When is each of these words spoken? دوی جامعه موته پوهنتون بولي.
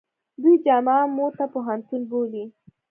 دوی 0.41 0.55
جامعه 0.65 1.03
موته 1.17 1.45
پوهنتون 1.53 2.01
بولي. 2.09 2.43